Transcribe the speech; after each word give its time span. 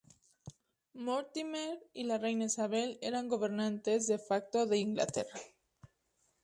Mortimer 0.95 1.77
y 1.93 2.05
la 2.05 2.17
reina 2.17 2.45
Isabel 2.45 2.97
eran 3.03 3.27
gobernantes 3.29 4.07
"de 4.07 4.17
facto" 4.17 4.65
de 4.65 4.79
Inglaterra. 4.79 5.39